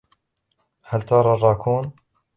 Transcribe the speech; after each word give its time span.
هل 0.81 1.01
ترى 1.01 1.33
الراكون؟ 1.33 1.91